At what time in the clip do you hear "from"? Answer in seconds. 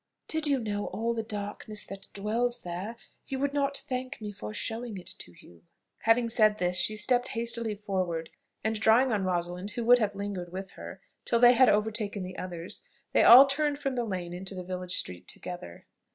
13.77-13.93